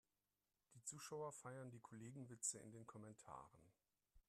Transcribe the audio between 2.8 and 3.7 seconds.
Kommentaren.